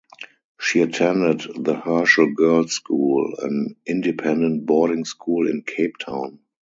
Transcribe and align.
She 0.59 0.81
attended 0.81 1.41
the 1.63 1.75
Herschel 1.75 2.33
Girls 2.33 2.71
School, 2.73 3.35
an 3.39 3.75
independent 3.85 4.65
boarding 4.65 5.05
school 5.05 5.47
in 5.47 5.61
Cape 5.61 5.97
Town. 5.99 6.39